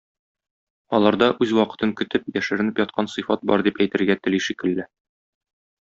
Аларда 0.99 1.27
үз 1.45 1.53
вакытын 1.57 1.93
көтеп, 2.01 2.33
яшеренеп 2.39 2.81
яткан 2.85 3.13
сыйфат 3.17 3.47
бар 3.53 3.65
дип 3.71 3.79
әйтергә 3.87 4.17
тели 4.25 4.45
шикелле. 4.49 4.89